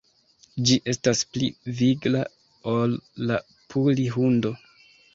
Ĝi 0.69 0.77
estas 0.93 1.21
pli 1.35 1.51
vigla 1.83 2.25
ol 2.75 2.99
la 3.29 3.41
puli-hundo. 3.55 4.57